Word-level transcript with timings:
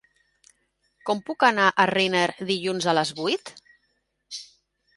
Com 1.09 1.19
puc 1.27 1.45
anar 1.49 1.67
a 1.67 1.85
Riner 1.91 2.23
dilluns 2.53 2.89
a 2.93 2.97
les 3.01 3.13
vuit? 3.21 3.53